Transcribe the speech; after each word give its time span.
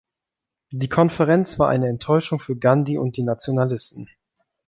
Die 0.71 0.89
Konferenz 0.89 1.59
war 1.59 1.69
eine 1.69 1.87
Enttäuschung 1.87 2.39
für 2.39 2.55
Gandhi 2.57 2.97
und 2.97 3.17
die 3.17 3.21
Nationalisten. 3.23 4.09